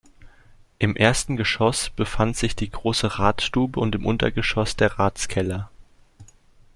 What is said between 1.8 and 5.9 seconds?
befand sich die große Ratsstube und im Untergeschoss der Ratskeller.